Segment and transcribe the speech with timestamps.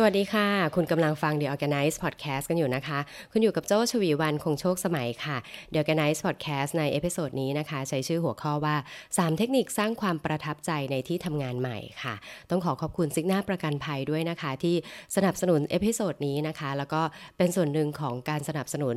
[0.00, 2.98] สวัสดีค่ะ คุณกำลังฟัง The Organize Podcast กันอยู่นะคะ
[3.32, 5.36] คุณอยู่กับโจ้ชวีวันคงโชคสมัยค่ะ
[5.72, 8.76] The Organize Podcast ใน episode นี้นะคะ ใช้ชื่อหัวข้อว่า
[9.08, 12.14] 3 เทคนิคสร้างความประทับใจในที่ทำงานใหม่ค่ะ
[12.50, 14.76] ต้องขอขอบคุณซิกน่าประกันภัยด้วยนะคะ ที่
[15.16, 17.02] สนับสนุน episode นี้นะคะ แล้วก็
[17.36, 18.96] เป็นส่วนหนึ่งของการสนับสนุน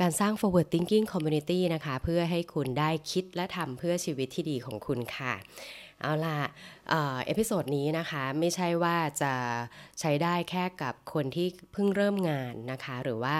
[0.00, 5.34] การสร้าง forward thinking community นะคะ เพื่อให้คุณได้คิดและทำเพื่อชีวิตที่ดีของคุณค่ะ
[6.02, 6.38] เอาล่ะ
[7.26, 9.32] episode นี้นะคะไม่ใช่ว่าจะ
[10.00, 13.36] ใช้ได้แค่กับคนที่เพิ่งเริ่มงานนะคะ หรือว่า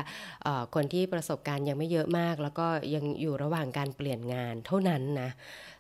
[0.75, 5.31] คนที่ประสบการณ์ยังไม่เยอะมาก แล้วก็ยังอยู่ระหว่างการเปลี่ยนงานเท่านั้นนะ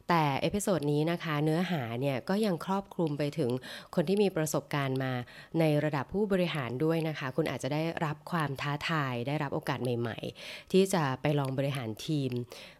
[0.09, 3.51] แต่ episode นี้นะคะเนื้อหาเนี่ยก็ยังครอบคลุมไปถึง
[3.95, 5.12] คนที่มีประสบการณ์มา
[5.60, 12.30] ในระดับผู้บริหารด้วยนะคะ คุณอาจจะได้รับความท้าทายได้รับโอกาสใหม่ ๆ ที่จะไปลองบริหารทีม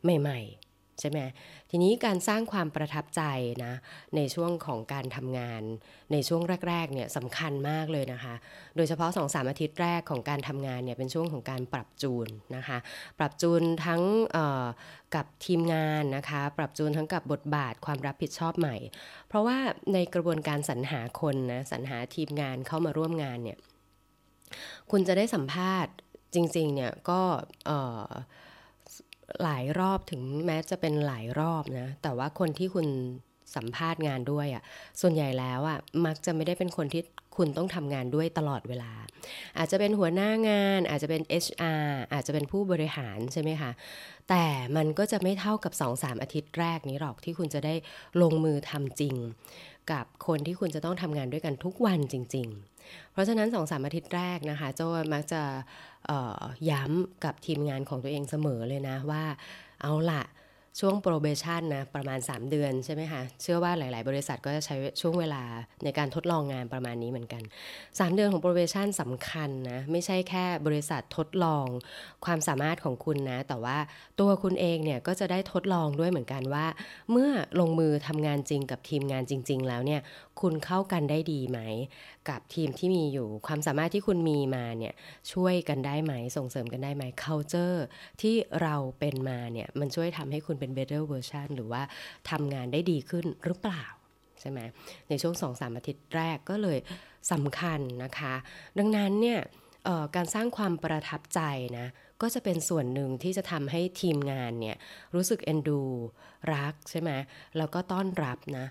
[0.03, 0.68] ใหม่ ๆ
[1.01, 1.21] ใช่ไหม
[1.71, 3.23] ทีนี้การสร้างความประทับใจ
[3.65, 3.75] นะ
[4.17, 5.63] ในช่วงของการทำงาน
[6.13, 8.35] ในช่วงแรกๆเนี่ยสำคัญมากเลยนะคะ
[8.77, 12.79] โดยเฉพาะ2อสาอาทิตย์แรกของการทำงานเนี่ยเป็นช่วงของการปรับจูนนะคะ
[13.19, 14.03] ปรับจูนทั้ง
[15.15, 18.77] กับทีมงานนะคะ ปรับจูนทั้งกับบทบาทความรับผิดชอบใหม่
[19.29, 19.59] เพราะว่า
[19.93, 23.59] ในกระบวนการสรรหาคนนะสรรหาทีมงานเข้ามาร่วมงานเนี่ย
[24.91, 25.95] คุณจะได้สัมภาษณ์
[26.35, 27.21] จริงๆเนี่ยก็
[29.43, 32.87] หลายรอบถึงแม้จะเป็นหลายรอบนะ แต่ว่าคนที่คุณ
[33.57, 34.63] สัมภาษณ์งานด้วยอะ่ะ
[35.01, 37.03] ส่วนใหญ่แล้วอะ่ะมักจะไม่ได้เป็นคนที่
[37.37, 38.93] คุณต้องทำงานด้วยตลอดเวลา
[39.59, 43.71] อาจจะเป็นหัวหน้างาน อาจจะเป็น HR อาจจะเป็นผู้บริหารใช่ไหมคะ
[44.29, 44.45] แต่
[44.77, 47.75] มันก็จะไม่เท่ากับ 2-3 อาทิตย์แรกนี้หรอกที่คุณจะได้
[48.23, 49.15] ลงมือทำจริง
[49.93, 52.78] กับคนที่คุณจะต้องทำงานด้วยกันทุกวันจริง ๆ
[53.13, 54.81] เพราะฉะนั้น2-3อาทิตย์แรกนะคะโจ
[55.15, 55.43] มักจะ
[56.71, 59.25] ย้ำกับทีมงานของตัวเองเสมอเลยนะว่า
[59.83, 60.23] เอาละ
[60.83, 65.43] ช่วง probation นะประมาณ 3 เดือนใช่ไหมคะเชื่อว่าหลาย ๆ บริษัทก็จะใช้ช่วงเวลา
[65.85, 67.43] ในการทดลองงานประมาณนี้เหมือนกัน
[67.79, 71.67] 3 เดือนของ probation สำคัญนะไม่ใช่แค่บริษัททดลอง
[72.25, 73.79] ความสามารถของคุณนะ แต่ว่า
[74.21, 76.67] ตัวคุณเองเนี่ยก็จะได้ทดลองด้วยเหมือนกันว่า
[77.11, 77.31] เมื่อ
[77.61, 80.01] ลงมือทำงานจริงกับทีมงานจริง ๆ แล้วเนี่ย
[80.41, 81.61] คุณเข้ากันได้ดีไหม
[82.29, 84.95] กับทีมที่มีอยู่ความสามารถที่คุณมีมาเนี่ย
[85.33, 87.79] ช่วยกันได้ไหม ส่งเสริมกันได้ไหม culture
[88.21, 91.83] ที่เราเป็นมาเนี่ยมันช่วยทำให้คุณเป็น better version หรือว่า
[92.31, 93.85] ทำงานได้ดีขึ้นหรือเปล่า
[94.41, 94.61] ใช่ไหม
[95.09, 96.79] ในช่วงสองสามอาทิตย์แรกก็เลย
[97.33, 98.35] สำคัญนะคะ
[98.79, 99.41] ดังนั้นเนี่ย
[100.17, 101.41] การสร้างความประทับใจ
[101.79, 101.87] นะ
[102.23, 104.77] ก็จะเป็นส่วนหนึ่งที่จะทำให้ทีมงานเนี่ย
[105.15, 105.81] รู้สึกเอ็นดู
[106.55, 107.11] รักใช่ไหม
[107.57, 108.67] แล้วก็ต้อนรับนะ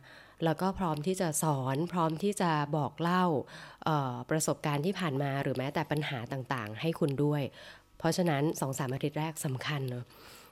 [0.45, 3.25] แล้วก็พร้อมที่จะสอนพร้อมที่จะบอกเล่า
[4.29, 7.41] ประสบการณ์ที่ผ่านมาหรือแม้แต่ปัญหาต่างๆ ให้คุณด้วย
[7.97, 10.05] เพราะฉะนั้นสองสามอาทิตย์แรกสำคัญเนาะ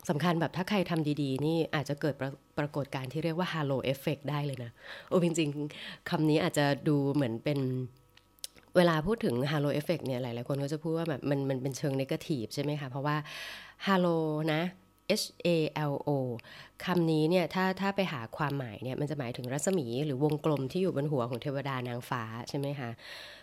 [0.10, 2.28] สำคัญแบบถ้าใครทำดีๆ นี่อาจจะเกิดปร
[2.60, 4.72] ปรากฏการณ์ที่เรียกว่า halo effect ได้เลยนะ
[5.10, 7.60] โอ้จริงๆคำนี้อาจจะดูเหมือนเป็น
[8.76, 13.18] เวลาพูดถึง halo effect เนี่ยหลายๆคนก็จะพูดว่าแบบมันมันเป็นเชิงนกาทีฟใช่ไหมคะ เพราะว่า
[13.88, 14.18] halo
[14.54, 14.62] นะ
[15.22, 15.50] H A
[15.92, 16.10] L O
[16.86, 22.90] คำนี้เนี่ยถ้าถ้าไปหาความหมายเนี่ยมันจะหมายถึงรัศมีหรือวงกลมที่อยู่บนหัวของเทวดานางฟ้าใช่ไหมคะ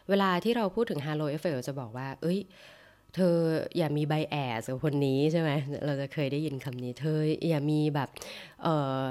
[0.09, 2.41] เวลาที่เราพูดถึง Halo Effect จะบอกว่า เอ้ย
[3.15, 3.37] เธอ
[3.77, 5.51] อย่ามีใบแอสกับคนนี้ใช่ไหม
[5.87, 7.19] เราจะเคยได้ยินคำนี้ เธอ
[7.49, 8.09] อย่ามีแบบ
[8.63, 8.69] เอ
[9.05, 9.07] อ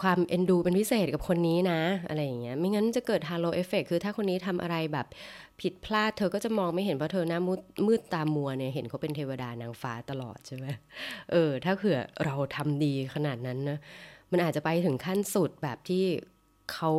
[0.00, 5.06] ความเอ็นดูเป็นพิเศษกับคนนี้นะ อะไรอย่างเงี้ยไม่งั้นจะเกิด halo effect คือถ้าคนนี้ทำอะไรแบบ
[5.60, 10.66] ผิดพลาดเธอก็จะมองไม่เห็นเพราะเธอหน้ามืดมืดตามัวเนี่ยเห็นเขาเป็นเทวดานางฟ้าตลอดใช่ไหม
[11.32, 13.78] เออ ถ้าเผื่อเราทำดีขนาดนั้นนะ
[14.30, 16.04] มันอาจจะไปถึงขั้นสุดแบบที่
[16.72, 16.90] เขา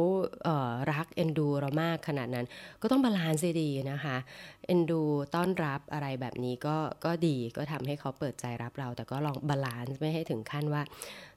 [0.43, 2.45] เรักเอ็นดูเรามากขนาดนั้น
[2.81, 4.17] ก็ต้อง balance ดีนะคะ
[4.65, 5.01] เอ็นดู
[5.35, 10.81] ต้อนรับอะไรแบบนี้ก็ก็ดีก็ทำให้เขาเปิดใจรับเรา แต่ก็ลอง balance ไม่ให้ถึงขั้นว่า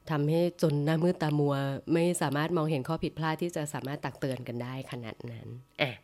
[0.09, 1.55] ทำให้จนหน้ามืดตามัว
[1.93, 5.47] ไม่สามารถมองเห็นข้อผิดพลาดที่จะสามารถตักเตือนกันได้ขนาดนั้น
[5.81, 5.95] อะ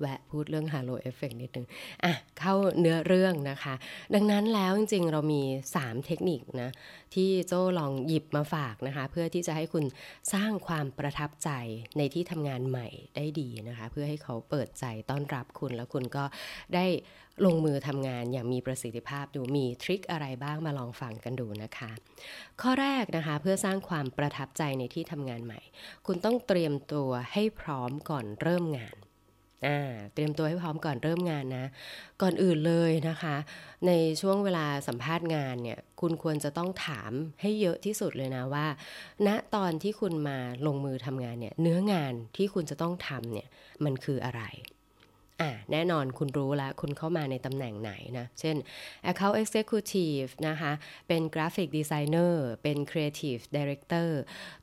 [0.00, 1.66] แวะพูดเรื่อง Halo Effect นิดนึง
[2.04, 3.74] อะเข้าเนื้อเรื่องนะคะ
[4.14, 5.42] ดังนั้นแล้วจริงๆ เรามี
[5.76, 6.70] 3 เทคนิคนะ
[7.14, 9.84] ที่โจ้ลองหยิบมาฝากนะคะ เพื่อที่จะให้คุณ
[10.32, 11.50] สร้างความประทับใจ
[11.98, 16.24] ในที่ทำงานใหม่ได้ดีนะคะ เพื่อให้เขาเปิดใจต้อนรับคุณแล้วคุณก็
[16.74, 16.86] ได้
[17.44, 21.90] ลงมือทำงานอย่างมีประสิทธิภาพดูมีทริคอะไรบ้างมาลองฟังกันดูนะคะ
[22.60, 25.60] ข้อแรกนะคะเพื่อสร้างความประทับใจในที่ทำงานใหม่
[26.06, 28.96] คุณต้องเตรียมตัวให้พร้อมก่อนเริ่มงาน
[29.66, 29.78] อ่า
[30.14, 31.66] เตรียมตัวให้พร้อมก่อนเริ่มงานนะ
[32.22, 33.36] ก่อนอื่นเลยนะคะ
[33.86, 38.66] ในช่วงเวลาสัมภาษณ์งานเนี่ย คุณควรจะต้องถามให้เยอะที่สุดเลยนะว่า
[39.26, 43.48] ณตอนที่คุณมาลงมือทำงานเนี่ย เนื้องานที่คุณจะต้องทำเนี่ย
[43.84, 44.42] มันคืออะไร
[45.40, 48.56] อ่าแน่นอนคุณรู้แล้ว คุณเข้ามาในตำแหน่งไหนนะ เช่น
[49.10, 50.72] Account Executive นะคะ
[51.08, 54.08] เป็น Graphic Designer เป็น Creative Director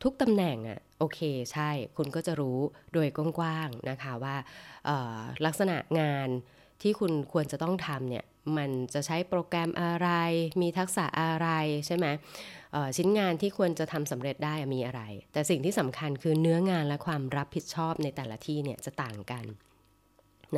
[0.03, 1.19] ทุกตำแหน่งอะโอเค
[1.53, 2.59] ใช่ คุณก็จะรู้
[2.93, 4.35] โดยกว้างๆนะคะว่า
[5.45, 6.29] ลักษณะงาน
[6.81, 8.25] ที่คุณควรจะต้องทำเนี่ย
[8.57, 10.09] มันจะใช้โปรแกรมอะไร
[10.61, 11.47] มีทักษะอะไร
[11.87, 12.07] ใช่ไหม
[12.97, 15.01] ชิ้นงานที่ควรจะทำสำเร็จได้มีอะไร
[15.33, 19.45] แต่สิ่งที่สำคัญคือเนื้องานและความรับผิดชอบในแต่ละที่เนี่ยจะต่างกัน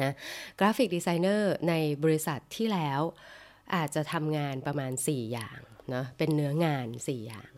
[0.01, 0.11] นะ
[0.59, 1.73] graphic designer ใน
[2.03, 3.01] บริษัทที่แล้ว
[3.75, 5.59] อาจจะทำงานประมาณ 4 อย่าง
[5.93, 7.49] นะเป็นเนื้องาน 4 อย่าง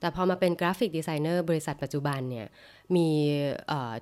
[0.00, 2.46] แต่พอมาเป็น graphic designer บริษัทปัจจุบันเนี่ย
[2.96, 3.08] มี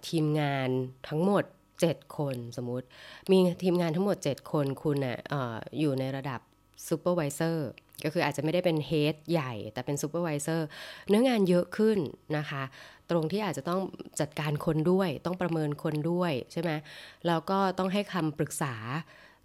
[0.08, 0.68] ทีมงาน
[1.08, 1.44] ทั้งหมด
[1.80, 2.86] 7 คนสมมุติ
[3.32, 5.34] มีทีมงานทั้งหมด 7 คนคุณอะอ
[5.80, 6.40] อยู่ในระดับ
[6.88, 7.70] supervisor
[8.04, 10.66] ก็คืออาจจะไม่ได้เป็น head ใหญ่ แต่เป็น supervisor
[11.08, 11.98] เนื้องานเยอะขึ้น
[12.36, 12.62] นะคะ
[13.10, 13.80] ตรงที่อาจจะต้อง
[14.20, 16.70] จัดการคนด้วย ต้องประเมินคนด้วยใช่ไหม
[17.26, 18.74] แล้วก็ต้องให้คำปรึกษา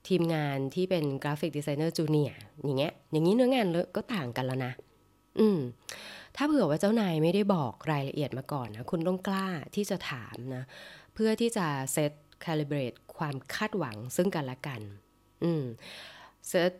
[0.07, 2.31] ทีมงานที่เป็น graphic designer junior
[2.63, 4.73] อย่างเงี้ยอย่างนี้เนื้องานก็ต่างกันแล้วนะ
[5.39, 5.59] อืม
[6.35, 10.63] ถ้าเผื่อว่าเจ้านายไม่ได้บอกรายละเอียดมาก่อนนะ คุณต้องกล้าที่จะถามนะ
[11.13, 12.11] เพื่อที่จะเซต
[12.45, 14.81] คาลิเบรตความคาดหวังซึ่งกันและกัน
[15.43, 15.63] อืม
[16.47, 16.73] เซต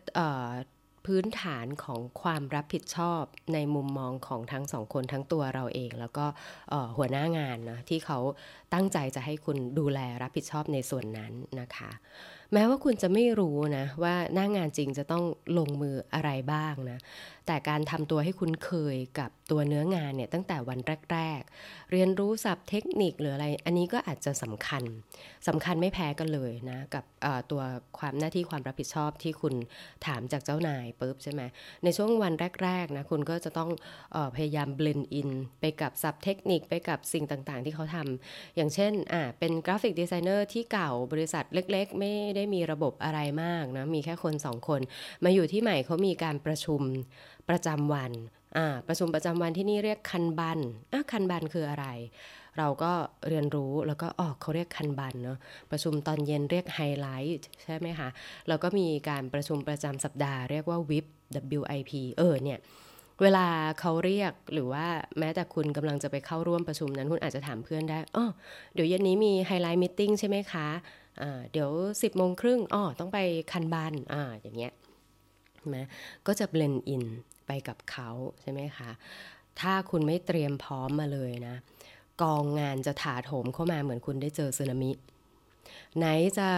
[1.06, 3.22] พื้นฐานของความรับผิดชอบ
[3.54, 6.26] ในมุมมองของทั้งสองคนทั้งตัวเราเอง แล้วก็
[6.96, 8.18] หัวหน้างานนะที่เขา
[8.74, 11.90] ตั้งใจจะให้คุณดูแลรับผิดชอบในส่วนนั้นนะคะ
[12.52, 15.24] แม้ว่าคุณจะไม่รู้นะ ว่าหน้างงานจริงจะต้อง
[15.58, 16.98] ลงมืออะไรบ้างนะ
[17.46, 20.78] แต่การทำตัวให้คุ้นเคยกับตัวเนื้องานเนี่ยตั้งแต่วัน
[21.12, 24.82] แรก ๆ เรียนรู้ศัพท์เทคนิคหรืออะไร อันนี้ก็อาจจะสำคัญ
[25.48, 27.04] สำคัญไม่แพ้กันเลยนะกับ
[27.50, 27.62] ตัว
[27.98, 29.54] ความหน้าที่ความรับผิดชอบที่คุณ
[30.06, 31.42] ถามจากเจ้านายปุ๊บใช่ไหม
[31.84, 32.32] ในช่วงวัน
[32.64, 44.80] แรกๆนะคุณก็จะต้องพยายาม blend in ไปกับศัพท์เทคนิคไปกับสิ่งต่างๆ ที่เขาทำอย่างเช่นอ่าเป็น graphic designer ที่เก่าบริษัทเล็ก ๆ ไม่ได้มีระบบอะไรมากนะ มีแค่คนสองคน
[45.24, 46.80] มาอยู่ที่ใหม่เขามีการประชุม
[47.48, 48.12] ประจำวัน
[48.88, 50.58] ประชุมประจำวันที่นี่เรียก Kanban
[51.12, 51.86] Kanban คืออะไร
[52.58, 52.92] เราก็
[53.28, 55.38] เรียนรู้แล้วก็อ๋อเขาเรียก Kanban เนาะ
[55.70, 57.06] ประชุมตอนเย็นเรียกไฮไล
[57.38, 58.08] ท์ใช่ไหมคะ
[58.48, 61.06] แล้วก็มีการประชุมประจำสัปดาห์เรียกว่า WIP
[61.60, 62.58] WIP เออเนี่ย
[63.22, 63.46] เวลา
[63.80, 64.86] เขาเรียกหรือว่า
[65.18, 68.26] แม้แต่คุณกำลังจะไปเข้าร่วมประชุมนั้น คุณอาจจะถามเพื่อนได้อ๋อ
[68.74, 70.68] เดี๋ยวเย็นนี้มี highlight meeting ใช่ไหมคะ
[71.52, 73.18] เดี๋ยว 10โมงครึ่งอ๋อต้องไป
[73.52, 74.72] คันบานอ่าอย่างเงี้ย
[75.74, 75.86] นะ
[76.26, 77.04] ก็จะเบลนอิน
[77.46, 78.10] ไปกับเขา
[78.42, 78.90] ใช่ไหมคะ
[79.60, 81.56] ถ้าคุณไม่เตรียมพร้อมมาเลยนะ
[82.22, 84.90] กองงานจะถาโถมเข้ามาเหมือนคุณได้เจอสึนามิ
[85.98, 86.06] ไหน
[86.38, 86.48] จะ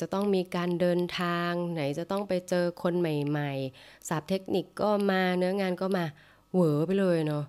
[0.00, 6.04] จะต้องมีการเดินทาง ไหนจะต้องไปเจอคนใหม่ๆสับเทคนิคก็มาเนื้องานก็มา
[6.52, 7.44] เหวอไปเลยเนาะ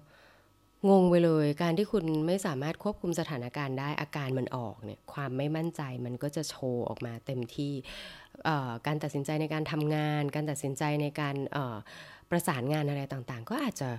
[0.89, 7.73] งงไปเลย การที่คุณไม่สามารถควบคุมสถานการณ์ได้อาการมันออกเนี่ยความไม่มั่นใจมันก็จะโชว์ออกมาเต็มที่
[8.87, 11.35] การตัดสินใจในการทำงาน การตัดสินใจในการ
[12.29, 13.89] ประสานงานอะไรต่างๆ ก็อาจจะ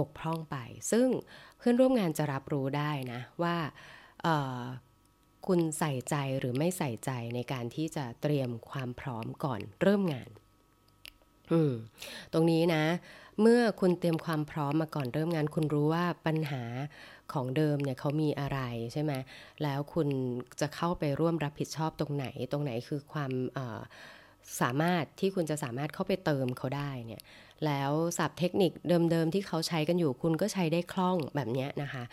[0.00, 0.56] บกพร่องไป
[0.92, 1.08] ซึ่ง
[1.58, 3.56] เพื่อนร่วมงานจะรับรู้ได้นะว่า
[5.46, 10.30] คุณใส่ใจหรือไม่ใส่ใจในการที่จะเตรียมความพร้อมก่อนเริ่มงาน
[11.52, 11.72] อืม
[12.32, 12.84] ตรงนี้นะ
[13.40, 16.62] เมื่อคุณเตรียมความพร้อมมาก่อนเริ่มงาน คุณรู้ว่าปัญหา
[17.32, 18.60] ของเดิมเนี่ยเขามีอะไร
[18.92, 19.12] ใช่ไหม
[19.62, 20.08] แล้วคุณ
[20.60, 23.30] จะเข้าไปร่วมรับผิดชอบตรงไหน ตรงไหนคือความ
[24.60, 27.22] สามารถที่คุณจะสามารถเข้าไปเติมเขาได้เนี่ย
[27.66, 32.04] แล้วศัพท์เทคนิคเดิมๆที่เขาใช้กันอยู่คุณก็ใช้ได้คล่องแบบนี้นะคะ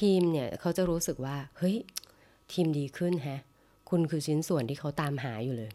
[0.00, 1.76] ทีมเนี่ยเขาจะรู้สึกว่าเฮ้ย
[2.52, 3.40] ทีมดีขึ้นแฮะ
[3.90, 5.70] คุณคือชิ้นส่วนที่เขาตามหาอยู่เลย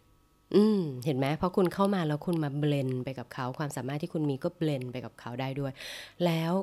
[0.55, 5.73] อืมเห็นไหมเพราะคุณเข้ามาแล้วคุณมาเบลนไปกับเขา ความสามารถที่คุณมีก็เบลนไปกับเขาได้ด้วย
[6.25, 6.53] แล้ว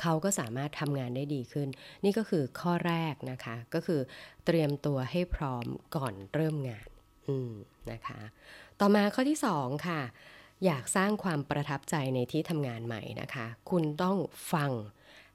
[0.00, 1.68] เขาก็สามารถทำงานได้ดีขึ้น
[2.04, 4.00] นี่ก็คือข้อแรกนะคะ ก็คือ
[4.46, 5.66] เตรียมตัวให้พร้อม
[5.96, 6.88] ก่อนเริ่มงาน
[7.28, 7.52] อืม
[7.92, 8.20] นะคะ
[8.80, 10.00] ต่อมาข้อที่2ค่ะ
[10.64, 14.16] อยากสร้างความประทับใจในที่ทำงานใหม่นะคะ คุณต้อง
[14.52, 14.70] ฟัง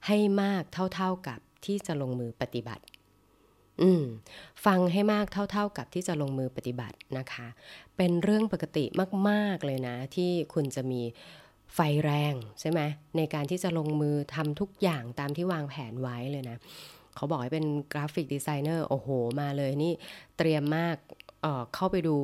[0.08, 0.64] ให้มาก
[0.96, 2.84] เท่าๆกับที่จะลงมือปฏิบัติ
[3.82, 4.04] อืม
[4.66, 7.48] ฟังให้มากเท่า ๆกับที่จะลงมือปฏิบัตินะคะ
[7.98, 8.86] เป็นเรื่องปกติ
[9.30, 11.02] มากๆเลยนะ ที่คุณจะมี
[11.76, 12.82] ไฟแรงใช่ไหม
[13.18, 16.58] ในการที่จะลงมือทำทุกอย่างตามที่วางแผนไว้เลยนะ
[17.16, 19.10] เขาบอกให้เป็น graphic designer โอ้โห
[19.42, 19.94] มาเลยนี่
[20.38, 20.96] เตรียมมาก
[21.42, 22.16] เข้าไปดู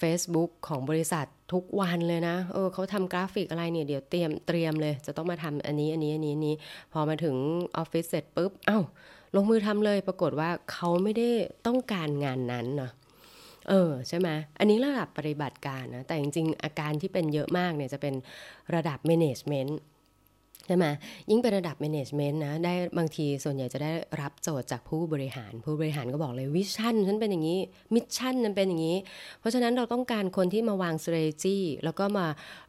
[0.00, 6.54] Facebook ของบริษัททุกวันเลยนะ เออเขาทำกราฟิกอะไรเนี่ยเดี๋ยวเตรียมเตรียมเลย จะต้องมาทำอันนี้อันนี้อันนี้นี้
[6.92, 7.36] พอมาถึง
[7.76, 8.80] ออฟฟิศเสร็จปุ๊บอ้าว
[9.34, 11.28] ลงมือทำเลยปรากฏว่าเขาไม่ได้
[11.66, 12.92] ต้องการงานนั้นเนาะ
[13.68, 18.14] เออใช่ไหมอันนี้ระดับปฏิบัติการนะแต่จริงๆ อาการที่เป็นเยอะมากเนี่ยจะเป็น
[18.74, 19.72] ระดับ management
[20.66, 20.86] ใช่ไหม
[21.30, 27.60] ยิ่งเป็นระดับ management นะ ได้บางทีส่วนใหญ่จะได้รับโจทย์จากผู้บริหาร ผู้บริหารก็บอกเลย vision ฉันเป็นอย่างนี้
[27.94, 28.96] mission ฉันเป็นอย่างนี้
[29.40, 32.26] เพราะฉะนั้นเราต้องการคนที่มาวาง strategy แล้วก็มา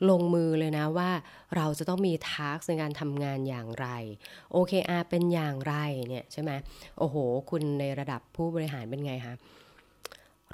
[0.10, 1.10] ลงมือเลยนะว่า
[1.56, 3.88] เราจะต้องมี task ในการทำงานอย่างไร
[4.56, 5.76] OKR เป็นอย่างไร
[6.10, 6.52] เนี่ยใช่ไหม
[7.00, 7.16] โอ้โห
[7.50, 9.36] คุณในระดับผู้บริหารเป็นไงคะ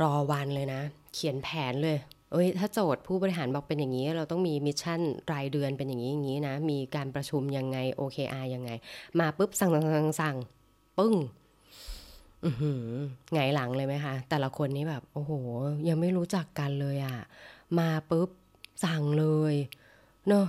[0.02, 0.82] รอวันเลยนะ
[1.14, 1.98] เขียนแผนเลย
[2.32, 8.72] เอ้ยถ้าโจทย์ผู้บริหารบอกเป็นอย่างนี้ เราต้องมีมิชชั่นรายเดือนเป็นอย่างนี้อย่างนี้นะ มีการประชุมยังไง OKR ยังไง
[9.20, 10.38] มาปุ๊บสั่งสั่งสั่งสั่ง
[10.98, 11.14] ปึ้ง
[12.46, 12.84] อือหือ
[13.34, 15.32] ไงหลังเลยไหมคะ แต่ละคนนี้แบบ โอ้โห
[15.88, 17.18] ยังไม่รู้จักกันเลยอะ่ะ
[17.80, 18.30] มาปุ๊บ
[18.86, 20.48] สั่งเลเนอะ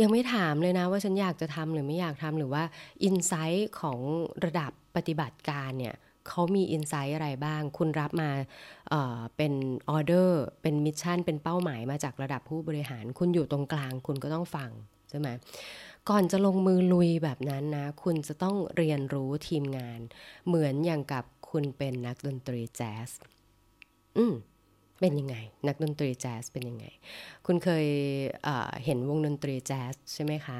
[0.00, 2.62] ยังไม่ถามเลยนะว่าฉันอยากจะทำหรือไม่อยากทำหรือว่า
[3.02, 3.98] insight ของ
[4.44, 5.94] ระดับปฏิบัติการเนี่ย
[6.28, 8.92] เขามี insight อะไรบ้าง คุณรับมา
[9.36, 9.52] เป็น
[9.90, 14.70] ออเดอร์ เป็น mission เป็นเป้าหมายมาจากระดับผู้บริหาร คุณอยู่ตรงกลาง คุณก็ต้องฟัง
[15.10, 15.28] ใช่ไหม
[16.08, 20.00] ก่อนจะลงมือลุยแบบนั้นนะ คุณจะต้องเรียนรู้ทีมงาน
[20.46, 23.08] เหมือนอย่างกับคุณเป็นนักดนตรีแจ๊ส
[24.18, 24.34] อืม
[25.00, 25.36] เป็นยังไง
[25.66, 26.86] นักดนตรีแจ๊สเป็นยังไง
[27.46, 27.86] คุณเคย
[28.44, 30.58] เเห็นวงดนตรีแจ๊สใช่ไหมคะ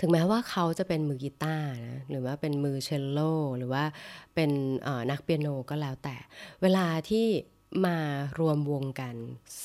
[0.00, 3.18] ถึงแม้ว่าเขาจะเป็นมือกีตาร์นะหรือว่าเป็นมือเชลโล
[3.58, 3.84] หรือว่า
[4.34, 4.50] เป็น
[5.10, 6.16] นักเปียโนก็แล้วแต่
[6.62, 7.26] เวลาที่
[7.86, 7.98] มา
[8.40, 9.14] รวมวงกัน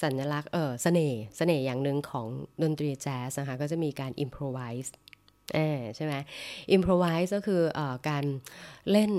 [0.02, 2.28] สัญลักษณ์เออเสน่ห์เสน่ห์อย่างหนึ่งของ
[2.64, 4.94] ดนตรีแจ๊สนะคะก็จะมีการอิมพรไวส์
[5.96, 6.14] ใช่ไหม
[6.72, 8.26] อิมพรไวส์ก็คืออการ
[8.92, 9.12] เล่น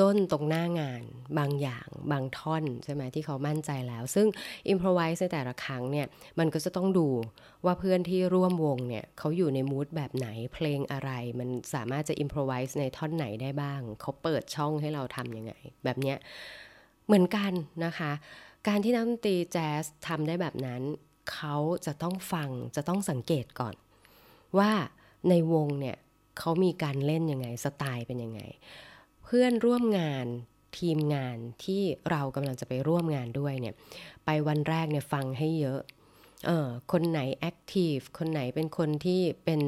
[0.00, 1.02] ด้นตรงหน้างาน
[1.38, 4.26] บางอย่างบางท่อนใช่ไหมที่เขามั่นใจแล้ว ซึ่ง
[4.68, 6.06] อิมพรไวส์ในแต่ละครั้งเนี่ย
[6.38, 7.08] มันก็จะต้องดู
[7.64, 15.52] ว่าเพื่อนที่ร่วมวงเนี่ย เขาอยู่ในมูดแบบไหนเพลงอะไร มันสามารถจะอิมพรไวส์ในท่อนไหนได้บ้าง เขาเปิดช่องให้เราทำยังไง
[15.84, 16.18] แบบเนี้ย
[17.06, 17.52] เหมือนกัน
[17.84, 18.12] นะคะ
[18.68, 20.82] การที่นักดนตรีแจ๊สทำได้แบบนั้น
[21.32, 23.74] เขาจะต้องฟังจะต้องสังเกตก่อน
[24.58, 24.70] ว่า
[25.28, 25.96] ในวงเนี่ย
[26.38, 28.40] เขามีการเล่นยังไงสไตล์เป็นยังไง
[29.32, 30.26] พื่อนร่วมงาน
[30.78, 33.74] ทีมงานที่เรากำลังจะไปร่วมงานด้วยเนี่ย
[34.24, 35.80] ไปวันแรกเนี่ยฟังให้เยอะ
[36.46, 39.60] เออคนไหนแอคทีฟคนไหนเป็นคนที่เป็น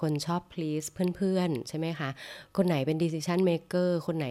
[0.00, 2.10] คนชอบ please เพื่อนๆ ใช่ไหมคะ
[2.56, 4.26] คนไหนเป็น decision maker คนไหน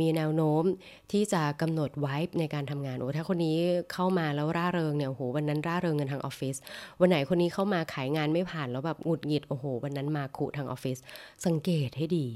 [0.00, 0.64] มีแนวโน้ม
[1.12, 3.56] ที่จะกำหนดไว้ในการทำงาน โอ้ถ้าคนนี้
[3.92, 6.56] เข้ามาแล้วร่าเริงเนี่ยโอ้โหวันนั้นร่าเริงกันทางออฟฟิศ
[7.00, 10.96] วันไหนคนนี้เข้ามาขายงานไม่ผ่านแล้วแบบหงุดหงิดโอ้โหวันนั้นมาคุทั้งออฟฟิศ
[11.46, 12.26] สังเกตให้ดี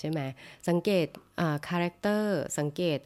[0.00, 0.20] ใช่ไหม
[0.68, 1.06] สังเกต
[1.68, 2.98] character สังเกต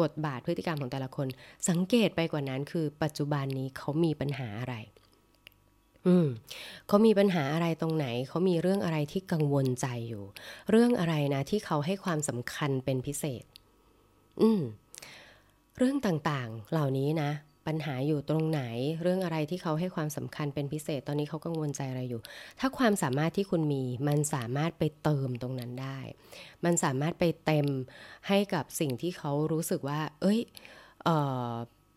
[0.00, 1.26] บทบาทพฤติกรรมของแต่ละคน
[1.68, 4.76] สังเกตไปกว่านั้นคือปัจจุบันนี้เขามีปัญหาอะไร
[6.06, 6.28] อืม
[6.86, 10.24] เขามีปัญหาอะไรตรงไหน เขามีเรื่องอะไรที่กังวลใจอยู่
[10.70, 13.44] เรื่องอะไรนะที่เขาให้ความสำคัญเป็นพิเศษ
[14.40, 14.62] อืม
[15.78, 17.30] เรื่องต่างๆ เหล่านี้นะ
[17.66, 18.62] ปัญหาอยู่ตรงไหน
[19.02, 22.20] เรื่องอะไรที่เขาให้ความสำคัญเป็นพิเศษ ตอนนี้เขากังวลใจอะไรอยู่
[22.60, 25.98] ถ้าความสามารถที่คุณมี มันสามารถไปเติมตรงนั้นได้
[26.64, 27.66] มันสามารถไปเต็ม
[28.28, 30.40] ให้กับสิ่งที่เขารู้สึกว่า เอ้ย
[31.04, 31.16] เอ่
[31.50, 31.52] อ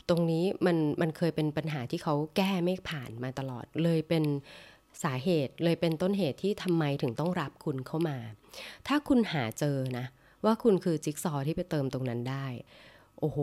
[0.10, 4.24] ตรงนี้มันมันเคยเป็นปัญหาที่เขาแก้ไม่ผ่านมาตลอดเลยเป็น
[5.03, 8.17] สาเหตุเลยเป็นต้นเหตุที่ทำไมถึงต้องรับคุณเข้ามา
[8.88, 10.05] ถ้าคุณหาเจอนะ
[10.45, 12.48] ว่าคุณคือจิ๊กซอที่ไปเติมตรงนั้นได้
[13.19, 13.39] โอ้โห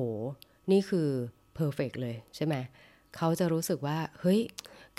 [0.73, 1.09] นี่คือ
[1.54, 2.54] เพอร์เฟกเลยใช่ไหม
[3.16, 4.40] เขาจะรู้สึกว่า เฮ้ย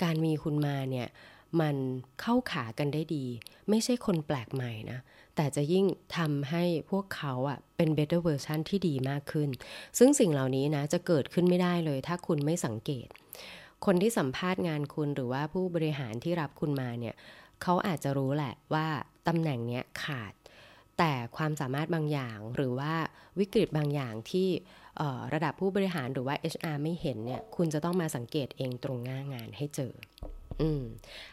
[0.02, 1.08] การมีคุณมาเนี่ย
[1.60, 1.76] มัน
[2.20, 3.24] เข้าขากันได้ดี
[3.68, 4.98] ไม่ใช่คนแปลกใหม่นะ
[5.36, 5.84] แต่จะยิ่ง
[6.16, 9.48] ทำให้พวกเขาอะเป็น better version ที่ดีมากขึ้น
[9.98, 13.08] ซึ่งสิ่งเหล่านี้นะ จะเกิดขึ้นไม่ได้เลย ถ้าคุณไม่สังเกต
[13.84, 17.14] คนที่สัมภาษณ์งานคุณหรือว่าผู้บริหารที่รับคุณมาเนี่ย
[17.62, 18.86] เขาอาจจะรู้แหละว่า
[19.28, 20.32] ตำแหน่งเนี้ยขาด
[20.98, 22.94] แต่ความสามารถบางอย่างหรือว่า
[23.38, 24.48] วิกฤตบางอย่างที่
[25.34, 29.92] ระดับผู้บริหารหรือว่า HR ไม่เห็นเนี่ยคุณจะต้องมาสังเกตเองตรงหน้างานให้เจอ
[30.62, 30.82] อืม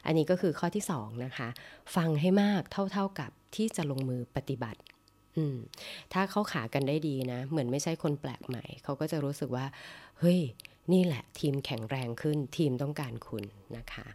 [0.05, 1.49] อันนี้ก็คือข้อที่สองนะคะ
[1.95, 4.79] ฟังให้มากเท่าๆกับที่จะลงมือปฏิบัติ
[5.37, 5.57] อืม
[6.13, 9.65] ถ้าเขาขากันได้ดีนะ เหมือนไม่ใช่คนแปลกใหม่ เขาก็จะรู้สึกว่า
[10.19, 10.39] เฮ้ย
[10.93, 13.43] นี่แหละทีมแข็งแรงขึ้น ทีมต้องการคุณ
[13.77, 14.07] นะคะ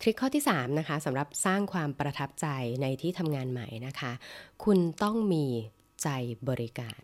[0.00, 2.46] ทริคข้อที่3นะคะสำหรับสร้างความประทับใจ
[2.82, 4.12] ในที่ทำงานใหม่นะคะ
[4.64, 5.46] คุณต้องมี
[6.02, 6.08] ใจ
[6.48, 7.00] บริการ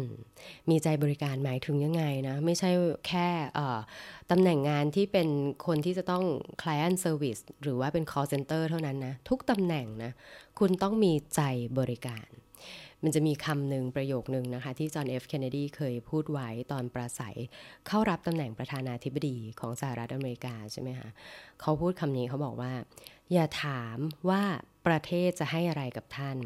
[0.00, 0.02] ม
[0.70, 2.70] มีใจบริการหมายถึงยังไงนะ ไม่ใช่
[3.08, 3.28] แค่
[4.30, 5.28] ตำแหน่งงานที่เป็น
[5.66, 6.24] คนที่จะต้อง
[6.62, 10.12] client service หรือว่าเป็น call center เท่านั้นนะ ทุกตำแหน่งนะ
[10.58, 11.40] คุณต้องมีใจ
[11.78, 12.28] บริการ
[13.02, 17.36] มันจะมีคำหนึ่งประโยคนึงนะคะ ที่จอห์นเอฟเคนเนดีเคยพูดไว้ตอนประสัย
[17.86, 21.08] เข้ารับตำแหน่งประธานาธิบดีของสหรัฐอเมริกาใช่ไหมคะ
[21.60, 22.72] เขาพูดคำนี้เขาบอกว่า
[23.32, 23.96] อย่าถาม
[24.28, 24.42] ว่า
[24.86, 26.36] ประเทศจะให้อะไรกับท่าน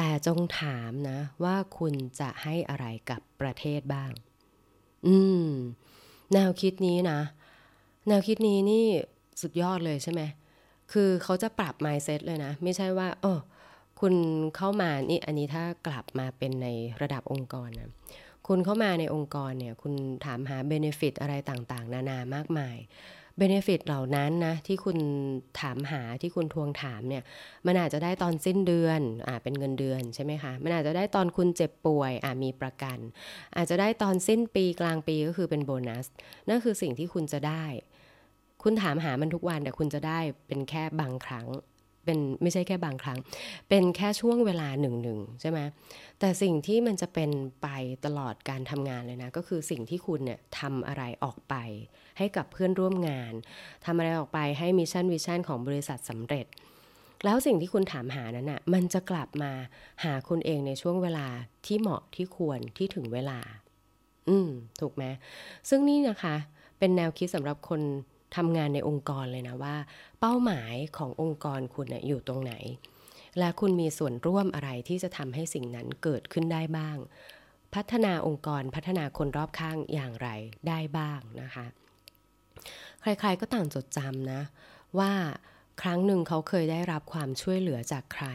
[0.00, 4.10] แต่จงถามนะว่าคุณจะให้อะไรกับประเทศบ้าง
[5.06, 5.48] อืม
[6.32, 7.20] แนวคิดนี้นะ
[8.08, 8.86] แนวคิดนี้นี่
[9.42, 10.22] สุดยอดเลยใช่ไหม
[10.92, 13.40] คือเขาจะปรับ mindset เลยนะ ไม่ใช่ว่าเออ
[14.00, 14.14] คุณ
[14.56, 16.68] เข้ามานี่อันนี้ถ้ากลับมาเป็นใน
[17.00, 17.90] ระดับองค์กรนะ
[18.46, 22.76] คุณเข้ามาในองค์กรเนี่ย คุณถามหาเบเนฟิตอะไรต่างๆ นานามากมาย
[23.38, 24.98] เบเนฟิตเหล่านั้นนะที่คุณ
[25.60, 27.22] ถามหาที่คุณทวงถามเนี่ย
[27.66, 32.98] มันอาจจะได้ตอนสิ้นเดือนอ่าเป็นเงินเดือนใช่ไหมคะมันอาจจะได้ตอนคุณเจ็บป่วยอ่ามีประกัน
[33.56, 36.06] อาจจะได้ตอนสิ้นปีกลางปีก็คือเป็นโบนัส
[36.48, 37.64] นั่นคือสิ่งที่คุณจะได้
[38.62, 41.46] คุณถามหามันทุกวันแต่คุณจะได้เป็นแค่บางครั้ง
[42.08, 43.18] เป็นไม่ใช่แค่บางครั้ง
[43.68, 45.58] เป็นแค่ช่วงเวลาหนึ่งหนึ่งใช่ไหม
[46.20, 47.30] แต่สิ่งที่มันจะเป็น
[47.62, 47.68] ไป
[48.04, 51.54] ตลอดการทำงานเลยนะ ก็คือสิ่งที่คุณเนี่ยทำอะไรออกไป
[52.18, 53.32] ให้กับเพื่อนร่วมงาน
[53.84, 56.46] ทำอะไรออกไปให้มิชชั่นวิชั่นของบริษัทสำเร็จ
[57.24, 59.52] แล้วสิ่งที่คุณถามหานั้นนะ่ะมันจะกลับมา
[60.04, 61.26] หาคุณเองในช่วงเวลา
[61.66, 63.38] ที่เหมาะที่ควรที่ถึงเวลา
[64.28, 64.50] อืม
[64.80, 65.04] ถูกไหม
[65.68, 66.36] ซึ่งนี่นะคะ
[66.78, 67.80] เป็นแนวคิดสำหรับคน
[68.36, 69.76] ทำงานในองค์กรเลยนะว่า
[70.20, 72.54] เป้าหมายขององค์กรคุณนะอยู่ตรงไหน
[73.38, 76.96] และคุณมีส่วนร่วมอะไรที่จะทำให้สิ่งนั้นเกิดขึ้นได้บ้าง
[77.74, 80.28] พัฒนาองค์กรพัฒนาคนรอบข้างอย่างไร
[80.68, 81.66] ได้บ้างนะคะ
[83.00, 84.42] ใครๆก็ต่างจดจำนะ
[84.98, 85.12] ว่า
[85.82, 88.26] ครั้งหนึ่งเขาเคยได้รับความช่วยเหลือจากใคร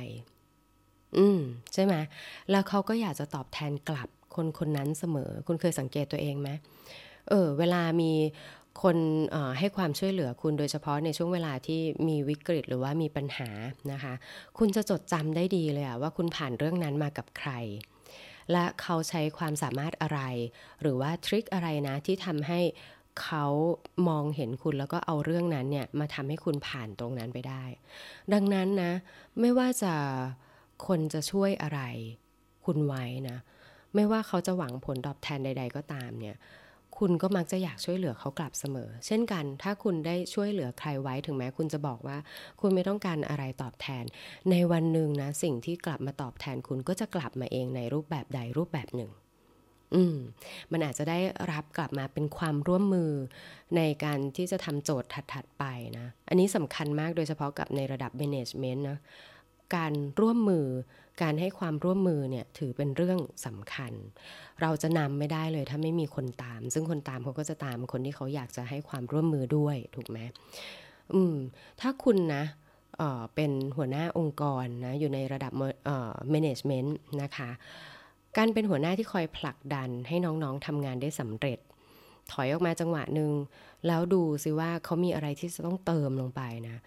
[1.18, 1.40] อืม
[1.74, 1.94] ใช่ไหม
[2.52, 6.50] แล้วเขาก็อยากจะตอบแทนกลับคนคนนั้นเสมอ คุณเคยสังเกตตัวเองไหม
[7.30, 8.12] เออ เวลามี
[8.82, 8.98] คน
[9.60, 13.50] ให้ความช่วยเหลือคุณโดยเฉพาะในช่วงเวลาที่มีวิกฤตหรือว่ามีปัญหา
[13.92, 14.14] นะคะ
[14.58, 17.52] คุณจะจดจำได้ดีเลยว่าคุณผ่านเรื่องนั้นมากับใคร
[18.52, 20.22] และเขาใช้ความสามารถอะไร
[20.82, 22.60] หรือว่าทริคอะไรนะที่ทำให้
[23.24, 23.46] เขา
[24.10, 27.64] มองเห็นคุณแล้วก็เอาเรื่องนั้นเนี่ยมาทำให้คุณผ่านตรงนั้นไปได้
[28.34, 28.92] ดังนั้นนะ
[29.40, 29.94] ไม่ว่าจะ
[30.88, 31.82] คนจะช่วยอะไร
[32.66, 33.38] คุณไว้นะ
[33.96, 36.36] ไม่ว่าเขาจะหวังผลตอบแทนใด ๆ ก็ตามเนี่ย
[36.98, 42.18] คุณก็มักจะอยากช่วยเหลือเขากลับเสมอ เช่นกัน ถ้าคุณได้ช่วยเหลือใครไว้ถึงแม้คุณจะบอกว่า
[42.62, 44.04] คุณไม่ต้องการอะไรตอบแทน
[44.52, 49.12] ในวันหนึ่งนะ สิ่งที่กลับมาตอบแทนคุณก็จะกลับมาเองในรูปแบบใดรูปแบบหนึ่ง
[49.96, 50.18] อืม
[50.72, 51.20] มันอาจจะได้
[51.52, 53.12] รับกลับมาเป็นความร่วมมือ
[53.78, 55.64] ในการที่จะทำโจทย์ถัด ๆ ไป
[55.98, 58.98] นะ อันนี้สำคัญมากโดยเฉพาะกับในระดับ management นะ
[59.76, 60.66] การร่วมมือ
[61.22, 63.94] การให้ความร่วมมือเนี่ยถือเป็นเรื่องสำคัญ
[64.62, 70.20] เราจะนำไม่ได้เลยถ้าไม่มีคนตาม ซึ่งคนตามเขาก็จะตามคนที่เขาอยากจะให้ความร่วมมือด้วยถูกไหม
[71.14, 71.36] อืม
[71.82, 72.44] ถ้าคุณนะ
[72.98, 75.52] เเป็นหัวหน้าองค์กรนะอยู่ในระดับ
[75.86, 76.90] เอ่อ management
[77.22, 77.50] นะคะ
[78.38, 81.60] การเป็นหัวหน้าที่คอยผลักดันให้น้องๆทำงานได้สำเร็จ
[82.32, 83.32] ถอยออกมาจังหวะหนึ่ง
[83.88, 86.78] แล้วดูซิว่าเขามีอะไรที่จะต้องเติมลงไปนะ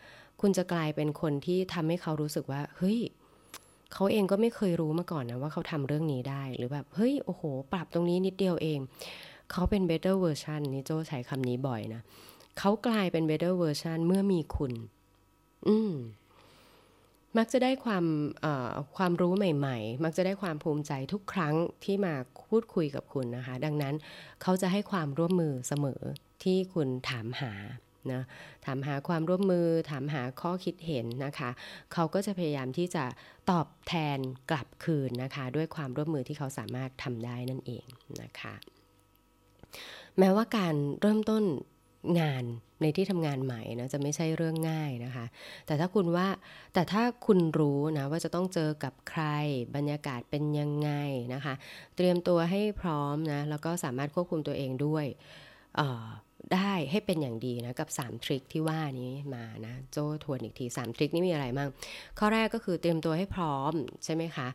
[0.41, 2.99] คุณจะกลายเป็นคนที่ทำให้เขารู้สึกว่า เฮ้ย
[3.93, 8.79] เขาเองก็ไม่เคยรู้มาก่อนนะว่าเขาทำเรื่องนี้ได้ หรือแบบเฮ้ยโอ้โห ปรับตรงนี้นิดเดียวเอง
[9.53, 12.03] เขาเป็น better version นี่โจใช้คำนี้บ่อยนะ
[12.59, 14.73] เขากลายเป็น better version เมื่อมีคุณ
[15.69, 15.93] อืม
[17.37, 18.05] มักจะได้ความ
[18.97, 22.15] ความรู้ใหม่ ๆ มักจะได้ความภูมิใจทุกครั้งที่มา
[22.49, 23.95] พูดคุยกับคุณนะคะ ดังนั้น
[24.43, 26.03] เขาจะให้ความร่วมมือเสมอ
[26.43, 27.53] ที่คุณถามหา
[28.13, 28.23] นะ
[28.65, 31.51] ถามหาความร่วมมือ ถามหาข้อคิดเห็นนะคะ
[31.93, 33.05] เขาก็จะพยายามที่จะ
[33.51, 34.19] ตอบแทน
[34.51, 37.87] กลับคืนนะคะ ด้วยความร่วมมือที่เขาสามารถทำได้นั่นเอง
[38.23, 38.55] นะคะ
[40.19, 41.45] แม้ว่าการเริ่มต้น
[42.21, 42.45] งาน
[42.83, 45.27] ในที่ทำงานใหม่นะจะไม่ใช่เรื่องง่ายนะคะ
[45.67, 46.29] แต่ถ้าคุณว่า
[46.75, 49.23] แต่ถ้าคุณรู้นะว่าจะต้องเจอกับใคร
[49.77, 50.91] บรรยากาศเป็นยังไง
[51.35, 51.55] นะคะ
[51.97, 55.07] เตรียมตัวให้พร้อมนะแล้วก็สามารถควบคุมตัวเองด้วย
[56.55, 61.69] ได้ให้เป็นอย่างดีนะกับ 3 ทริคที่ว่านี้มานะโจทวนอีกที 3 ทริคนี้มีอะไรบ้าง
[62.19, 63.73] ข้อแรกก็คือเตรียมตัวให้พร้อม
[64.05, 64.49] ใช่ไหมคะ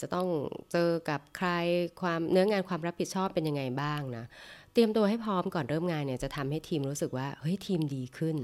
[0.00, 0.26] จะต้อง
[0.72, 1.48] เจอกับใคร
[2.00, 4.24] ความเนื้องานความรับผิดชอบเป็นยังไงบ้างนะ
[4.72, 8.36] เตรียมตัวให้พร้อมก่อนเริ่มงานเนี่ยจะทำให้ทีมรู้สึกว่าเฮ้ยทีมดีขึ้น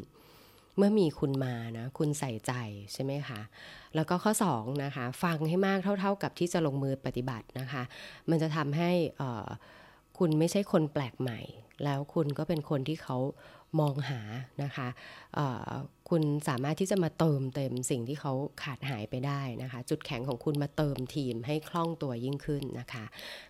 [0.77, 2.53] เมื่อมีคุณมานะคุณใส่ใจ
[2.93, 3.41] ใช่ไหมคะ
[3.95, 7.83] แล้วก็ข้อ2นะคะฟังให้มากเท่า ๆกับที่จะลงมือปฏิบัตินะคะ
[8.31, 8.91] มันจะทำให้
[10.25, 11.41] คุณไม่ใช่คนแปลกใหม่
[11.85, 13.17] แล้วคุณก็เป็นคนที่เขา
[13.81, 14.21] มองหา
[14.63, 14.89] นะคะ
[16.11, 18.33] คุณสามารถที่จะมาเติมเต็มสิ่งที่เขา
[18.63, 23.05] ขาดหายไปได้นะคะ จุดแข็งของคุณมาเติมทีมให้คล่องตัวยิ่งขึ้นนะคะ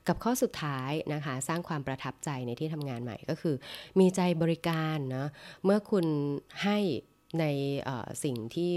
[0.09, 3.55] กับข้อสุดท้ายนะคะ สร้างความประทับใจในที่ทำงานใหม่ก็คือ
[4.01, 5.29] มีใจบริการนะ
[5.65, 6.07] เมื่อคุณ
[6.63, 6.79] ให้
[7.41, 7.45] ใน
[8.25, 8.73] สิ่งที่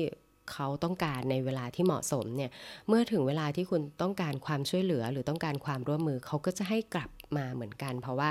[0.51, 2.51] เขาต้องการในเวลาที่เหมาะสมเนี่ย
[2.87, 8.29] เมื่อถึงเวลาที่คุณต้องการความช่วยเหลือหรือต้องการความร่วมมือเขาก็จะให้กลับมาเหมือนกัน เพราะว่า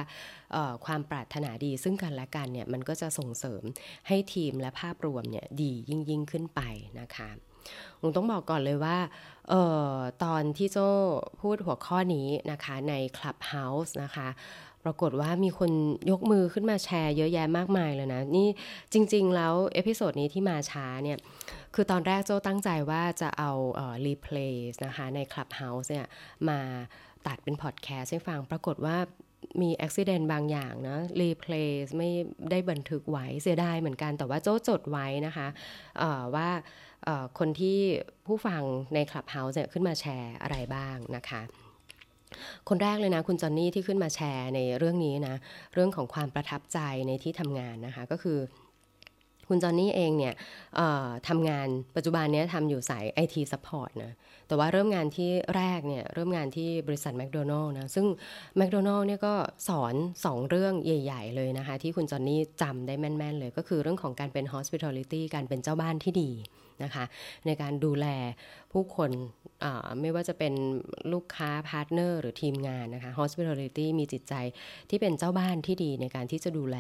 [0.85, 3.62] ความปรารถนาดีซึ่งกันและกันเนี่ยมันก็จะส่งเสริม
[4.09, 6.61] ให้ทีมและภาพรวมเนี่ยดียิ่งยิ่งขึ้นไป
[7.00, 7.31] นะคะ
[8.00, 8.96] ผมต้องบอกก่อนเลยว่า
[9.53, 9.55] อ
[9.94, 10.79] อตอนที่โจ
[11.40, 14.29] พูดหัวข้อนี้นะคะใน Clubhouse นะคะ
[14.85, 15.70] ปรากฏว่ามีคน
[16.11, 18.48] ยกมือขึ้นมาแชร์เยอะแยะมากมายเลยนะ นี่
[18.92, 21.18] จริง ๆ แล้ว episode นี้ที่มาช้าเนี่ย
[21.74, 23.50] คือตอนแรกโจตั้งใจว่าจะเอา
[24.07, 26.06] replay นะคะใน Clubhouse เนี่ย
[26.48, 26.60] มา
[27.26, 28.96] ตัดเป็นพอดแคสต์ให้ฟังปรากฏว่า
[29.62, 32.10] มีอุบัติเหตุบางอย่างนะ replay ไม่
[32.50, 35.46] ได้บันทึกไว้เสียดายเหมือนกันแต่ว่าโจจดไว้นะคะ
[36.34, 36.48] ว่า
[37.38, 37.78] คนที่
[38.26, 38.62] ผู้ฟัง
[38.94, 41.42] ใน Clubhouse เนี่ยขึ้นมาแชร์อะไรบ้างนะคะ
[42.68, 45.37] คนแรกเลยนะคุณจอนนี่ที่ขึ้นมาแชร์ในเรื่องนี้นะ
[45.74, 48.38] เรื่องของความประทับใจในที่ทำงานนะคะ ก็คือ
[49.48, 50.35] คุณจอนนี่เองเนี่ย
[51.28, 54.12] ทำงานปัจจุบันนี้ทำอยู่สาย IT Support นะ
[54.48, 58.07] แต่ว่าเริ่มงานที่แรกเนี่ยเริ่มงานที่บริษัทแมคโดนัลล์นะ ซึ่ง
[58.57, 59.35] แมคโดนัลล์เนี่ยก็
[59.68, 66.33] สอนสองเรื่องใหญ่ ๆ เลยนะคะ ที่คุณจอนนี่จำได้แม่น ๆ เลย ก็คือเรื่องของการเป็น hospitality การเป็นเจ้าบ้านที่ดี
[66.85, 67.04] นะคะ
[67.46, 68.07] ในการดูแล
[68.72, 69.11] ผู้คน
[70.00, 70.54] ไม่ว่าจะเป็น
[71.12, 74.35] ลูกค้า partner หรือทีมงานนะคะ hospitality มีจิตใจ
[74.90, 76.76] ที่เป็นเจ้าบ้านที่ดีในการที่จะดูแล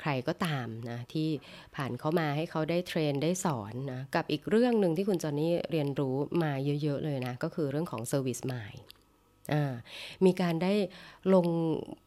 [0.00, 1.28] ใครก็ตามนะที่
[1.76, 8.80] ผ่านเข้ามาให้เขาได้ train ได้สอนนะกับอีกเรื่องหนึ่งที่คุณจอนนี่เรียนรู้มาเยอะ ๆ เลยนะ ก็คือเรื่องของ Service Mind
[10.26, 10.72] มีการได้
[11.34, 11.46] ลง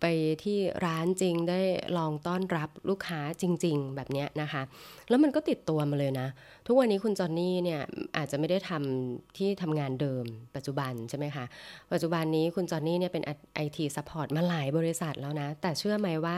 [0.02, 0.06] ไป
[0.44, 1.62] ที่ร้านจริงได้
[1.98, 4.62] ลองต้อนรับลูกค้าจริง ๆ แบบนี้นะคะ
[5.10, 6.28] แล้วมันก็ติดตัวมาเลยนะ
[6.68, 7.82] ทุกวันนี้คุณจอนนี่เนี่ย
[8.18, 10.26] อาจจะไม่ได้ทำที่ทำงานเดิม
[10.56, 11.46] ปัจจุบันใช่ไหมคะ
[11.92, 13.24] ปัจจุบันนี้คุณจอนนี่เนี่ยเป็น
[13.66, 16.38] IT support มาหลายบริษัทแล้วนะ แต่เชื่อไหมว่า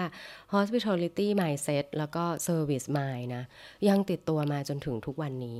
[0.53, 3.43] hospitality mindset แล้วก็ service mind นะ
[3.87, 5.59] ยังติดตัวมาจนถึงทุกวันนี้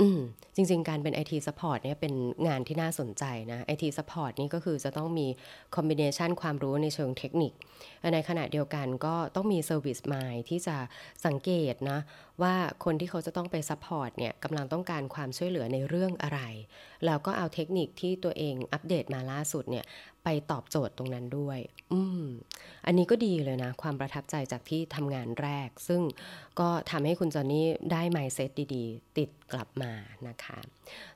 [0.00, 0.20] อืม
[0.54, 2.14] จริง ๆ การเป็น IT Support เนี่ยเป็น
[2.48, 5.26] งานที่น่าสนใจนะ IT Support นี่ก็คือจะต้องมี
[5.74, 7.52] คอมบิเนชันความรู้ในเชิงเทคนิค
[8.14, 10.76] ในขณะเดียวกันก็ต้องมี Service Mind ที่จะ
[11.26, 11.98] สังเกตนะ
[12.42, 12.54] ว่า
[12.84, 16.40] คนที่เขาจะต้องไป support เนี่ยกำลังต้องการความช่วยเหลือในเรื่องอะไร
[17.06, 19.84] แล้วก็เอาเทคนิคที่ตัวเองอัปเดตมาล่าสุดเนี่ย
[20.24, 21.58] ไปตอบโจทย์ตรงนั้นด้วย
[21.92, 22.24] อืม
[22.86, 26.02] อันนี้ก็ดีเลยนะ ความประทับใจจากที่ทำงานแรก ซึ่ง
[26.60, 29.92] ก็ทำให้คุณจอนนี่ได้ mindset ดีๆ ติดกลับมา
[30.28, 30.58] นะคะ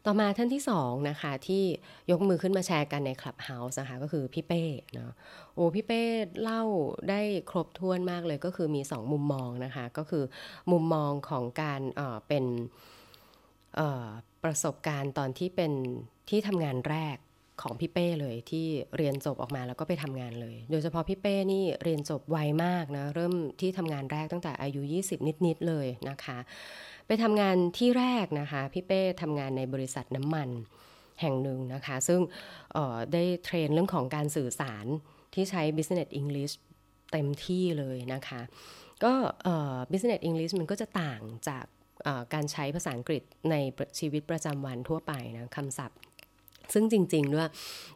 [0.04, 1.64] ต่อมาท่านที่สองนะคะ ที่
[2.10, 5.12] ยกมือขึ้นมาแชร์กันในคลับเฮาส์นะคะ ก็คือพี่เป้เนาะ
[5.54, 6.02] โอ้พี่เป้
[6.42, 6.62] เล่า
[7.10, 10.24] ได้ครบถ้วนมากเลยก็คือมีสองมุมมองนะคะ ก็คือ
[10.72, 12.44] มุมมองของการเเป็น
[14.44, 15.72] ประสบการณ์ตอนที่เป็น
[16.28, 17.16] ที่ทำงานแรก
[17.62, 18.66] ของพี่เป้เลยที่
[18.96, 26.38] เรียนจบออกมาแล้วก็ไปทำงานเลย โดยเฉพาะพี่เป้นี่เรียนจบไวมากนะเริ่มที่ทำงานแรกตั้งแต่อายุ 20 นิดๆเลยนะคะ
[27.06, 30.48] ไปทำงานที่แรกนะคะพี่เป้ทำงานในบริษัทน้ำมัน
[31.20, 32.20] แห่งหนึ่งนะคะ ซึ่ง
[33.12, 34.86] ได้เทรนเรื่องของการสื่อสาร
[35.34, 36.54] ที่ใช้ business English
[37.12, 38.40] เต็มที่เลยนะคะ
[39.04, 39.12] ก็
[39.90, 41.64] business English มันก็จะต่างจาก
[42.34, 43.54] การใช้ภาษาอังกฤษใน
[43.98, 45.98] ชีวิตประจำวันทั่วไปนะคำศัพท์
[46.74, 47.48] ซึ่งจริงๆด้วย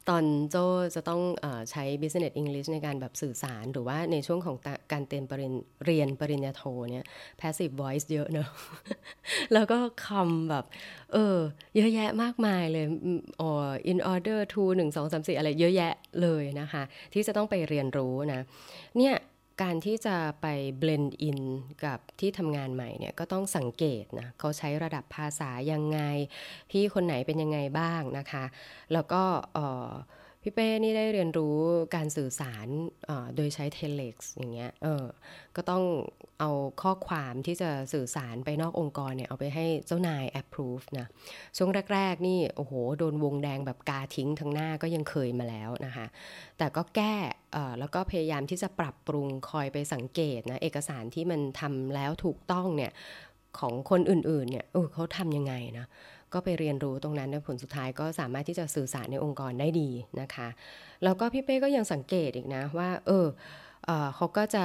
[0.09, 0.57] ตอนโจ
[0.95, 4.57] จะต้องอใช้ business English ในการแบบสื่อสาร หรือว่าในช่วงของ
[4.93, 5.55] การเตรียมปริญ
[5.85, 7.05] เรียนปริญญาโทเนี่ย
[7.41, 8.49] passive voice เยอะเนอะ
[9.55, 10.65] แล้วก็คำแบบ
[11.13, 11.39] เออ
[11.77, 12.87] เยอะแยะมากมายเลย
[13.41, 13.51] อ๋อ
[13.93, 16.83] in order to 1 2 3 4 อะไรเยอะแยะเลยนะคะ
[17.13, 18.41] ที่จะต้องไปเรียนรู้นะ
[18.99, 19.15] เนี่ย
[19.61, 20.47] การที่จะไป
[20.79, 21.41] เบลนด์อิน
[21.85, 26.01] กับที่ทำงานใหม่เนี่ยก็ต้องสังเกตนะเขาใช้ระดับภาษายังไง
[26.71, 28.45] พี่คนไหนเป็นยังไงบ้างนะคะ
[28.93, 29.23] แล้วก็
[30.45, 31.57] พี่เป้นี่ได้เรียนรู้
[31.97, 32.67] การสื่อสาร
[33.37, 35.05] โดยใช้เทเล x อย่างเงี้ยเออ
[35.57, 35.85] ก็ต้อง
[36.41, 36.51] เอา
[36.83, 41.07] ข้อความที่จะสื่อสารไปนอกองค์กรเนี่ย เอาไปให้เจ้านาย approve นะ
[41.57, 46.07] ช่วงแรก ๆ นี่ โอ้โห โดนวงแดงแบบกาทิ้งทั้งหน้าก็ยังเคยมาแล้วนะคะ
[46.59, 47.15] แต่ก็แก้
[47.79, 52.93] แล้วก็พยายามที่จะปรับปรุงคอยไปสังเกตนะ เอกสารที่มันทำแล้วถูกต้องเนี่ย
[53.61, 55.87] ของคนอื่นๆเนี่ยเออเขาทำยังไงนะ
[56.35, 59.91] ก็ไปเรียนรู้ตรงนั้นนผลสุดท้ายก็สามารถที่จะสื่อสารในองค์กรได้ดี
[60.21, 60.49] นะคะ
[61.05, 63.27] แล้วก็พี่เป้ก็ยังสังเกตอีกนะว่า เออ
[63.85, 64.65] เออเขาก็จะ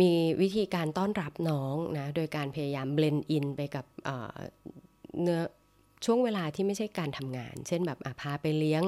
[0.00, 3.84] มีวิธีการต้อนรับน้องนะ โดยการพยายามเบลนอินไปกับ
[5.22, 5.40] เนื้อ
[6.04, 8.82] ช่วงเวลาที่ไม่ใช่การทำงาน เช่นแบบพาไปเลี้ยง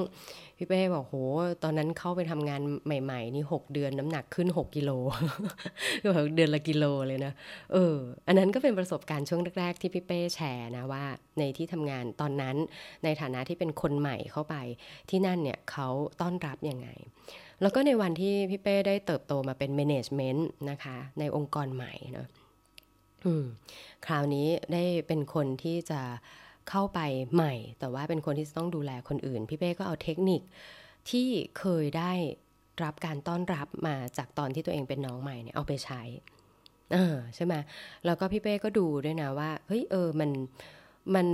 [0.57, 1.15] พี่เป้บอกโห
[1.63, 4.91] ตอนนั้นเข้าไปทำงานใหม่ๆ นี่ 6 เดือนน้ำหนักขึ้น 6กิโล
[6.13, 7.33] แบบเดือนละกิโลเลยนะ
[7.73, 7.97] เออ
[8.27, 11.03] อันนั้นก็เป็นประสบการณ์ช่วงแรกๆที่พี่เป้แชร์นะว่า
[11.39, 12.55] ในที่ทำงานตอนนั้น
[13.03, 14.55] ในฐานะที่เป็นคนใหม่เข้าไป
[15.09, 15.87] ที่นั่นเนี่ยเขา
[16.21, 16.87] ต้อนรับยังไง
[17.61, 22.27] แล้วก็ในวันที่พี่เป้ได้เติบโตมาเป็น management นะคะ ในองค์กรใหม่เนาะ
[24.05, 26.01] คราวนี้ได้เป็นคนที่จะ
[26.69, 26.99] เข้าไป
[27.35, 30.41] ใหม่ แต่ว่าเป็นคนที่ต้องดูแลคนอื่น พี่เป้ก็เอาเทคนิค
[31.09, 31.27] ที่
[31.59, 32.13] เคยได้
[32.83, 36.01] รับการต้อนรับมาจากตอนที่ตัวเองเป็นน้องใหม่เนี่ยเอาไปใช้
[37.35, 37.53] ใช่ไหม
[38.05, 40.29] แล้วก็พี่เป้ก็ดูด้วยนะว่าเฮ้ยเออมัน
[41.15, 41.27] มัน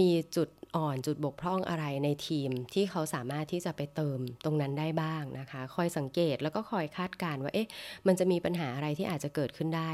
[0.00, 7.68] มีจุดอ่อนจุดบกพร่องอะไรในทีมที่เขาสามารถที่จะไปเติมตรงนั้นได้บ้างนะคะ คอยสังเกตแล้วก็คอยคาดการว่าเอ๊ะ
[8.06, 9.90] มันจะมีปัญหาอะไรที่อาจจะเกิดขึ้นได้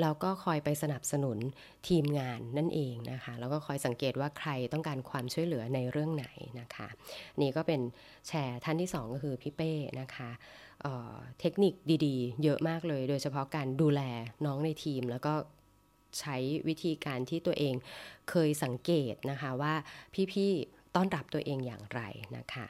[0.00, 1.38] แล้วก็คอยไปสนับสนุน
[1.88, 6.26] ทีมงานนั่นเองนะคะ แล้วก็คอยสังเกตว่าใครต้องการความช่วยเหลือในเรื่องไหน
[6.60, 6.88] นะคะ
[7.40, 7.80] นี่ก็เป็น
[8.28, 10.30] แชร์ท่านที่ 2 ก็คือพี่เป้นะคะ
[10.82, 11.74] เเทคนิค
[12.06, 14.00] ดีๆ เยอะมากเลย โดยเฉพาะการดูแล
[14.46, 15.34] น้องในทีมแล้วก็
[16.20, 16.36] ใช้
[16.68, 17.74] วิธีการที่ตัวเอง
[18.30, 19.74] เคยสังเกตนะคะว่า
[20.32, 22.00] พี่ๆต้อนรับตัวเองอย่างไร
[22.38, 22.66] นะคะ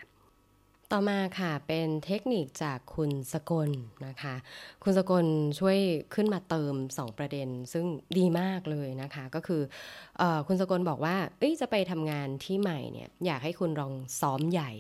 [0.93, 3.71] ต่อมาค่ะเป็นเทคนิคจากคุณสกล
[4.07, 4.35] นะคะ
[4.83, 5.27] คุณสกล
[5.61, 5.79] ช่วย
[6.15, 7.87] ขึ้นมาเติม 2 ประเด็น ซึ่ง
[8.19, 9.63] ดีมากเลยนะคะ ก็คือ
[10.21, 11.17] อคุณสกลบอกว่า
[11.61, 14.71] จะไปทำงานที่ใหม่เนี่ยอยากให้คุณลองซ้อมใหญ่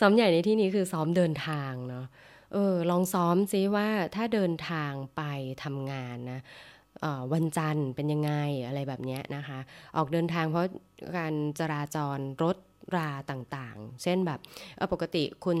[0.00, 2.06] ซ้อมใหญ่ในที่นี้คือซ้อมเดินทางเนาะ
[2.52, 5.22] เออลองซ้อมซิว่าถ้าเดินทางไป
[5.64, 6.40] ทำงานนะ
[7.32, 8.32] วันจันทร์เป็นยังไง
[8.66, 9.58] อะไรแบบนี้นะคะ
[9.96, 10.66] ออกเดินทางเพราะ
[11.18, 12.56] การจราจรรถ
[12.96, 14.40] ราต่างๆ เช่นแบบ
[14.92, 15.58] ปกติคุณ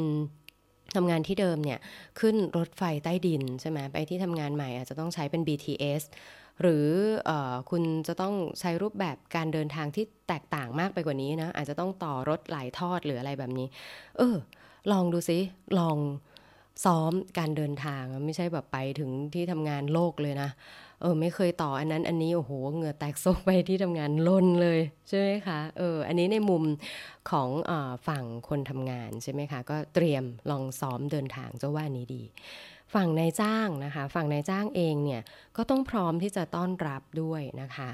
[0.96, 1.78] ทำงานที่เดิมเนี่ย
[2.20, 6.02] ขึ้นรถไฟใต้ดินใช่ไหมไปที่ทำงานใหม่อาจจะต้องใช้เป็น BTS
[6.60, 6.86] หรือ
[7.28, 7.30] อ
[7.70, 13.66] คุณจะต้องใช้รูปแบบการเดินทางที่แตกต่างมากไปกว่านี้นะ อาจจะต้องต่อรถหลายทอดหรืออะไรแบบนี้
[14.16, 14.36] เออ
[14.92, 15.38] ลองดูซิ
[15.78, 15.98] ลอง
[16.84, 20.50] ซ้อมการเดินทางไม่ใช่แบบไปถึงที่ทำงานโลกเลยนะ
[21.00, 26.62] เออไม่เคยต่ออันนั้นอันนี้โอ้โหเหงื่อแตกโซกไปที่ทำงานล้นเลยใช่ไหมคะเอออันนี้ในมุม
[27.30, 27.72] ของอ
[28.08, 32.22] ฝั่งคนทำงานใช่ไหมคะก็เตรียมลองซ้อมเดินทางเจ้าว่านี้ดี
[32.94, 35.22] ฝั่งนายจ้างนะคะ ฝั่งนายจ้างเองเนี่ย
[35.56, 37.90] ก็ต้องพร้อมที่จะต้อนรับด้วยนะคะ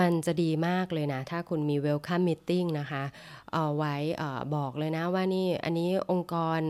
[0.00, 3.02] มันจะดีมากเลยนะ ถ้าคุณมี welcome meeting นะคะ
[3.52, 3.96] เอาไว้
[4.56, 6.60] บอกเลยนะว่านี่อันนี้องค์กร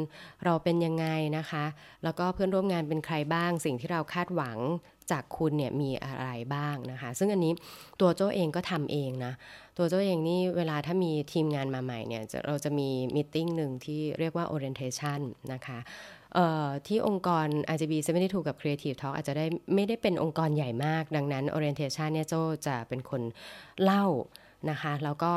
[0.44, 1.06] เราเป็นยังไง
[1.38, 1.64] นะคะ
[2.04, 4.58] แล้วก็เพื่อนร่วมงานเป็นใครบ้าง สิ่งที่เราคาดหวัง
[5.12, 7.52] จากคุณเนี่ยมีอะไรบ้างนะคะ ซึ่งอันนี้
[8.00, 9.32] ตัวโจ้เองก็ทำเองนะ
[9.78, 15.20] ตัวโจ้เองนี่เวลาถ้ามีทีมงานมาใหม่เนี่ยเราจะมีมิ팅หนึ่งที่เรียกว่า orientation
[15.52, 15.78] นะคะ
[16.86, 17.92] ที่องค์กร RGB
[18.22, 22.34] 72กับ Creative Talk อาจจะได้ไม่ได้เป็นองค์กรใหญ่มาก ดังนั้น orientation เนี่ยโจ
[22.66, 23.22] จะเป็นคน
[23.82, 24.06] เล่า
[24.70, 25.32] นะคะแล้วก็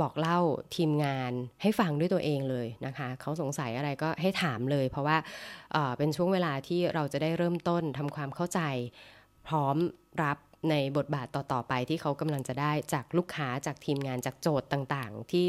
[0.00, 0.40] บอกเล่า
[0.76, 5.16] ทีมงานให้ฟังด้วยตัวเองเลยนะคะเขาสงสัยอะไรก็ให้ถามเลย เพราะว่า
[5.98, 8.60] เป็นช่วงเวลาที่เราจะได้เริ่มต้นทำความเข้าใจ
[9.48, 9.76] พร้อม
[10.22, 10.38] รับ
[10.70, 15.46] ในบทบาทต่อ ๆ ไปที่เขากำลังจะได้จากลูกค้าจากทีมงานจากโจทย์ต่างๆ ที่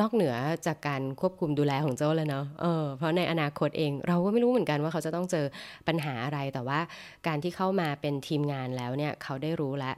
[0.00, 0.34] นอกเหนือ
[0.66, 5.46] จากการควบคุมดูแลของเจ้าเลยเนาะเออเพราะในอนาคตเองเราก็ไม่รู้เหมือนกันว่าเขาจะต้องเจอ
[5.88, 6.80] ปัญหาอะไรแต่ว่า
[7.26, 9.94] การที่เข้ามาเป็นทีมงานแล้วเนี่ยเขาได้รู้แล้ว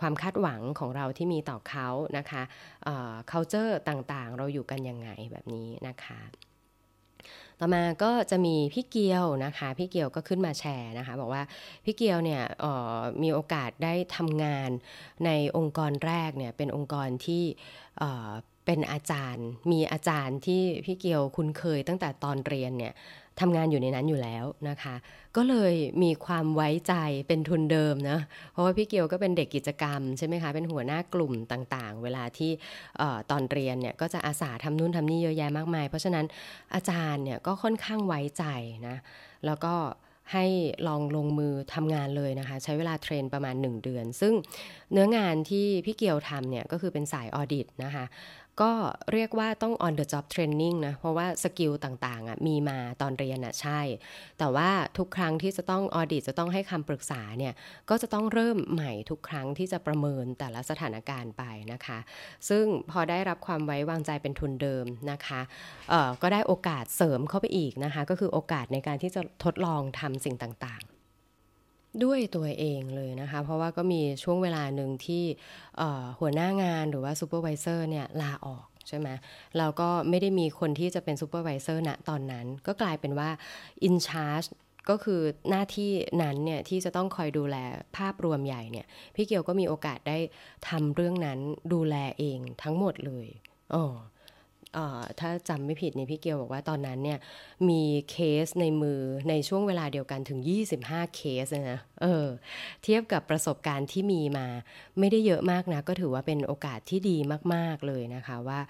[0.00, 2.42] ความคาดหวังของเราที่มีต่อเขานะคะ
[2.84, 6.20] เอ่อ culture ต่างๆ เราอยู่กันยังไงแบบนี้นะคะ
[7.60, 11.42] ต่อมาก็จะมีพี่เกียวนะคะ พี่เกียวก็ขึ้นมาแชร์นะคะ บอกว่า
[11.84, 12.42] พี่เกียวเนี่ย
[13.22, 14.70] มีโอกาสได้ทำงาน
[15.24, 17.44] ในองค์กรแรกเนี่ยเป็นองค์กรที่
[18.66, 22.94] เป็นอาจารย์ มีอาจารย์ที่พี่เกียวคุ้นเคยตั้งแต่ตอนเรียนเนี่ย
[23.40, 24.94] ทำงานอยู่ในนั้นอยู่แล้วนะคะ
[25.36, 26.94] ก็เลยมีความไว้ใจ
[27.28, 28.18] เป็นทุนเดิมนะ
[28.52, 32.50] เพราะว่าพี่เกียวก็เป็นเด็กกิจกรรมใช่ไหมคะเป็นหัวหน้ากลุ่มต่างๆ เวลาที่
[33.30, 36.26] ตอนเรียนเนี่ยก็จะอาสาทำนู่นทำนี่เยอะแยะมากมาย เพราะฉะนั้น
[36.74, 38.44] อาจารย์เนี่ยก็ค่อนข้างไว้ใจ
[38.88, 38.96] นะ
[39.46, 39.74] แล้วก็
[40.34, 40.46] ให้
[40.88, 44.32] ลองลงมือทำงานเลยนะคะ ใช้เวลา train ประมาณ 1 เดือน ซึ่ง
[44.92, 48.04] เนื้องานที่พี่เกียวทำเนี่ยก็คือเป็นสาย audit นะคะ
[48.60, 48.72] ก็
[49.12, 53.80] เรียกว่าต้อง on the job training นะ เพราะว่า skill ต่างๆอะมีมาตอนเรียนอะใช่
[54.38, 57.54] แต่ว่าทุกครั้งที่จะต้อง audit จะต้องให้คำปรึกษาเนี่ย
[57.90, 61.42] ก็จะต้องเริ่มใหม่ทุกครั้งที่จะประเมินแต่ละสถานการณ์ไป
[61.72, 61.98] นะคะ
[62.48, 65.40] ซึ่งพอได้รับความไว้วางใจเป็นทุนเดิมนะคะ
[65.90, 70.87] เอ่อก็ได้โอกาสเสริมเข้าไปอีกนะคะ ก็คือโอกาสในการที่จะทดลองทำสิ่งต่างๆ
[72.04, 75.24] ด้วยตัวเองเลยนะคะ เพราะว่าก็มีช่วงเวลาหนึ่งที่
[76.20, 79.08] หัวหน้างานหรือว่า supervisor เนี่ยลาออกใช่ไหม
[79.58, 83.30] แล้วก็ไม่ได้มีคนที่จะเป็น supervisor ณตอนนั้น ก็กลายเป็นว่า
[83.84, 84.44] in charge
[84.90, 85.90] ก็คือหน้าที่
[86.22, 87.56] นั้นเนี่ยที่จะต้องคอยดูแล
[87.96, 90.18] ภาพรวมใหญ่เนี่ยพี่เกียวก็มีโอกาสได้
[90.68, 91.38] ทำเรื่องนั้น
[91.72, 93.28] ดูแลเองทั้งหมดเลย
[93.74, 93.84] อ๋อ
[95.20, 97.18] ถ้าจำไม่ผิดเนี่ยพี่เกียวบอกว่าตอนนั้นเนี่ย
[97.68, 100.40] มีเคสในมือในช่วงเวลาเดียวกันถึง
[100.78, 102.26] 25 เคสนะเออ
[102.82, 104.46] เทียบกับประสบการณ์ที่มีมา
[104.98, 107.16] ไม่ได้เยอะมากนะก็ถือว่าเป็นโอกาสที่ดี
[107.54, 108.60] มาก ๆ เลยนะคะว่า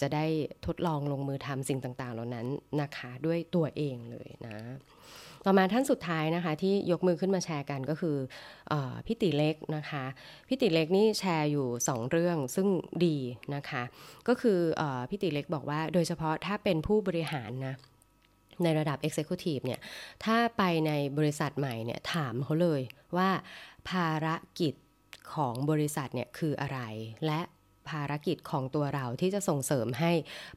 [0.00, 0.26] จะได้
[0.66, 2.46] ทดลองลงมือทำสิ่งต่าง ๆ เหล่านั้น
[2.80, 4.58] นะคะ ด้วยตัวเองเลยนะ
[5.44, 8.16] ต่อมาท่านสุดท้ายนะคะ ที่ยกมือขึ้นมาแชร์กันก็คือ
[8.72, 8.74] อ
[9.06, 10.04] พี่ติเล็กนะคะ
[10.48, 12.68] พี่ติเล็กนี่แชร์อยู่ 2 เรื่องซึ่ง
[13.06, 13.16] ดี
[13.54, 13.82] นะคะ
[14.28, 17.74] ก็คืออพี่ติเล็กบอกว่าโดยเฉพาะถ้าเป็นผู้บริหารนะ
[18.62, 19.80] ในระดับ Executive เนี่ย
[20.24, 22.80] ถ้าไปในบริษัทใหม่เนี่ย ถามเขาเลย
[23.16, 23.30] ว่า
[23.90, 24.28] ภาร
[24.60, 24.74] กิจ
[25.34, 26.80] ของบริษัทเนี่ยคืออะไร
[27.26, 27.40] และ
[27.88, 30.12] ภารกิจของตัวเราที่จะส่งเสริมให้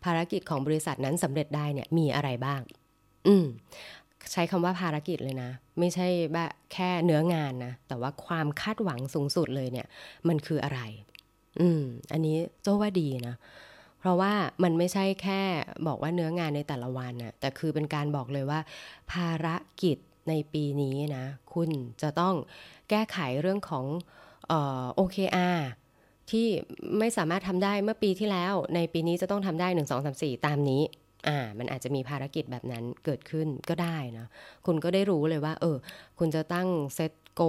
[0.05, 2.61] ภารกิจของบริษัทนั้นสำเร็จได้เนี่ยมีอะไรบ้าง
[3.27, 3.47] อืม
[4.31, 9.87] ใช้คำว่าภารกิจเลยนะ ไม่ใช่แบบแค่เนื้องานนะ แต่ว่าความคาดหวังสูงสุดเลยเนี่ย
[10.27, 10.79] มันคืออะไร
[11.59, 13.35] อืม อันนี้โจ้ว่าดีนะ
[13.99, 15.41] เพราะว่ามันไม่ใช่แค่
[15.87, 18.59] บอกว่าเนื้องานในแต่ละวันนะแต่คือเป็นการบอกเลยว่า
[19.11, 19.47] ภาร
[19.81, 19.97] กิจ
[20.29, 21.69] ในปีนี้นะ คุณ
[22.01, 22.35] จะต้อง
[22.89, 23.85] แก้ไขเรื่องของ
[24.47, 25.59] เอ่อ OKR
[26.31, 26.47] ที่
[26.99, 30.81] ไม่สามารถทำได้เมื่อปีที่แล้ว ในปีนี้จะต้องทำได้ 1 2 3 4 ตามนี้
[31.27, 34.27] อ่ามันอาจจะมีภารกิจแบบนั้นเกิดขึ้นก็ได้นะ
[34.65, 35.77] คุณก็ได้รู้เลยว่า เออ
[36.19, 37.41] คุณจะตั้งเซตโก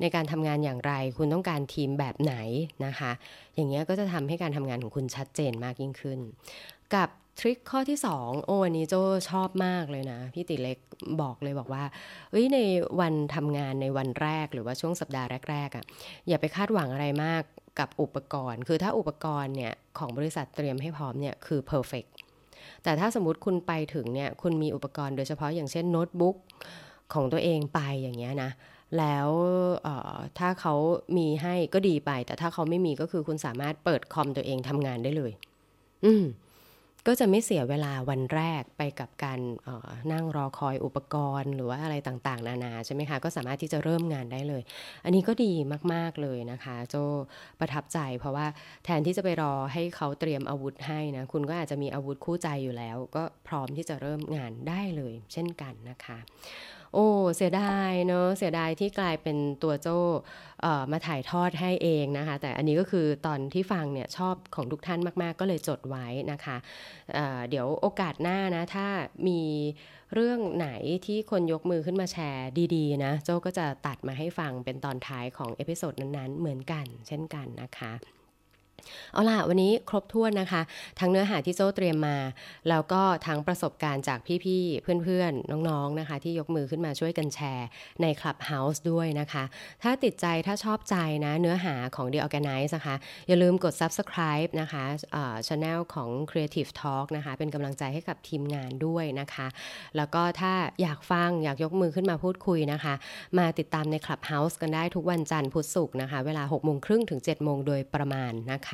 [0.00, 2.34] ในการทำงานอย่างไร คุณต้องการทีมแบบไหน
[2.86, 3.12] นะคะ
[3.54, 6.18] อย่างเงี้ยก็จะทำให้การทำงานของคุณชัดเจนมากยิ่งขึ้น
[6.94, 7.08] กับ
[7.40, 8.94] ทริคข้อที่ 2 โอ้อันนี้โจ
[9.30, 10.78] ชอบมากเลยนะ พี่ติเล็ก
[11.22, 11.84] บอกเลยบอกว่า
[12.30, 12.58] เอ้ยใน
[13.00, 15.84] วันทำงานในวันแรกหรือว่าช่วงสัปดาห์แรกๆอะ่ะ
[16.28, 17.42] อย่าไปคาดหวังอะไรมาก
[17.78, 22.10] กับอุปกรณ์ คือถ้าอุปกรณ์เนี่ยของบริษัทเตรียมให้พร้อมเนี่ยคือ perfect
[22.84, 26.36] แต่ถ้าสมมติคุณไปถึงเนี่ยคุณมีอุปกรณ์โดยเฉพาะอย่างเช่นโน้ตบุ๊ก
[27.12, 28.50] ของตัวเองไปอย่างเงี้ยนะ
[28.98, 29.28] แล้ว
[30.38, 30.74] ถ้าเขา
[31.16, 35.32] มีให้ก็ดีไป แต่ถ้าเขาไม่มีก็คือคุณสามารถเปิดคอมตัวเองทำงานได้เลย
[36.04, 36.24] อืม
[37.06, 39.40] ก็จะไม่เสียเวลาวันแรกไปกับการ
[40.12, 44.62] นั่งรอคอยอุปกรณ์ หรือว่าอะไรต่างๆ นานาใช่ไหมคะก็สามารถที่จะเริ่มงานได้เลย
[45.04, 45.52] อันนี้ก็ดี
[45.92, 46.96] มากๆเลยนะคะ โจ
[47.60, 48.46] ประทับใจ เพราะว่า
[48.84, 56.18] แทนที่จะไปรอให้เขาเตรียมอาวุธให้นะคุณก็อาจจะมีอาวุธคู่ใจอยู่แล้ว ก็พร้อมที่จะเริ่มงานได้เลย เช่นกันนะคะ
[56.94, 59.98] โอ้เสียดายเนาะเสียดายที่กลายเป็นตัวโจ้
[60.92, 66.56] มาถ่ายทอดให้เองนะคะ แต่อันนี้ก็คือตอนที่ฟังเนี่ยชอบของทุกท่านมาก ๆ ก็เลยจดไว้นะคะ
[67.14, 68.86] เเดี๋ยวโอกาสหน้านะถ้า
[69.28, 69.40] มี
[70.14, 70.68] เรื่องไหน
[71.06, 77.92] ที่คนยกมือขึ้นมาแชร์ดีๆนะโจ้ก็จะตัดมาให้ฟังเป็นตอนท้ายของ episode นั้นๆ เหมือนกัน เช่นกันนะคะ
[79.12, 80.62] เอาล่ะ วันนี้ครบถ้วนนะคะ
[81.00, 82.18] ทั้งเนื้อหาที่โจ้เตรียมมา
[82.68, 87.68] แล้วก็ทั้งประสบการณ์จากพี่ๆ เพื่อนๆ น้องๆ นะคะ ที่ยกมือขึ้นมาช่วยกันแชร์
[88.02, 89.44] ใน Clubhouse ด้วยนะคะ
[89.82, 92.96] ถ้าติดใจถ้าชอบใจนะเนื้อหาของ The Organize นะคะ
[93.28, 94.84] อย่าลืมกด Subscribe นะคะ
[95.48, 99.46] channel ของ Creative Talk นะคะ เป็นกำลังใจให้กับทีมงานด้วยนะคะ
[99.96, 102.94] แล้วก็ถ้าอยากฟังอยากยกมือขึ้นมาพูดคุยนะคะ
[103.38, 108.70] มาติดตามใน Clubhouse กันได้ทุกวันจันทร์พุธศุกร์นะคะ เวลา6โมงครึ่งถึง7โมงโดยประมาณนะค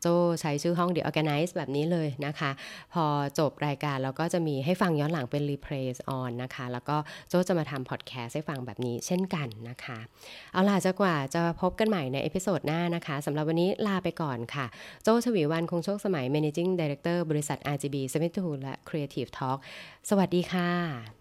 [0.00, 0.06] โจ
[0.40, 2.50] ใช้ชื่อห้อง The Organize แบบนี้เลยนะคะ
[2.94, 3.04] พอ
[3.38, 5.86] จบรายการเราก็จะมีให้ฟังย้อนหลังเป็น replay
[6.18, 6.96] on นะคะ แล้วก็
[7.28, 9.98] โจจะมาทำพอดแคสต์ให้ฟังแบบนี้เช่นกันนะคะ
[10.52, 14.66] เอาล่ะจะกว่าจะพบกันใหม่ใน episode หน้านะคะสำหรับวันนี้ลาไปก่อนค่ะ
[15.02, 17.96] โจชวีวันคงโชคสมัย Managing Director บริษัท RGB
[18.34, 19.58] 72และ Creative Talk
[20.10, 21.19] สวัสดีค่ะ